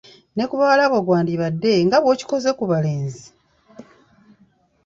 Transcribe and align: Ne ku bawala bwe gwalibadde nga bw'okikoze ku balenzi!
Ne 0.35 0.43
ku 0.49 0.55
bawala 0.59 0.85
bwe 0.91 1.01
gwalibadde 1.07 1.73
nga 1.85 1.97
bw'okikoze 2.03 2.49
ku 2.57 2.63
balenzi! 2.71 3.25